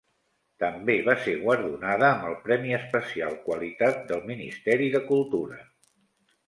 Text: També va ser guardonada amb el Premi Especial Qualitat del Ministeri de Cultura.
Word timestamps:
També 0.61 0.95
va 1.09 1.15
ser 1.25 1.35
guardonada 1.43 2.07
amb 2.13 2.25
el 2.31 2.39
Premi 2.47 2.73
Especial 2.81 3.39
Qualitat 3.47 4.03
del 4.13 4.27
Ministeri 4.33 4.93
de 4.99 5.05
Cultura. 5.13 5.63